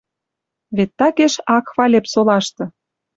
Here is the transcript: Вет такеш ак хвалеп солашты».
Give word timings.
Вет 0.75 0.91
такеш 0.99 1.33
ак 1.55 1.65
хвалеп 1.71 2.05
солашты». 2.13 2.63